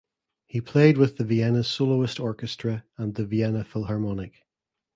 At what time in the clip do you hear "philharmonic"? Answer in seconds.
3.63-4.47